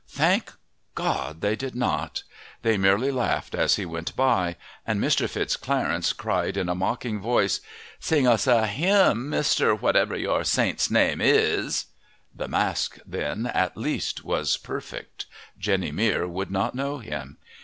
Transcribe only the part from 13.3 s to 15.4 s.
at least, was perfect.